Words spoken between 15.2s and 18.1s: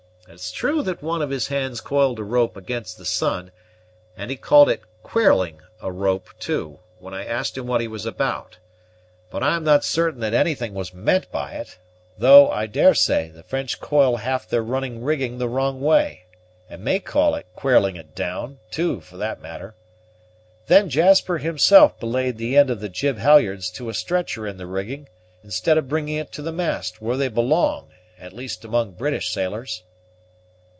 the wrong way, and may call it 'querling